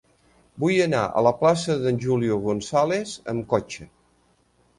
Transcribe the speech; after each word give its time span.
Vull 0.61 0.77
anar 0.85 1.01
a 1.03 1.21
la 1.27 1.33
plaça 1.41 1.75
de 1.83 1.93
Julio 2.07 2.39
González 2.47 3.15
amb 3.35 3.47
cotxe. 3.53 3.89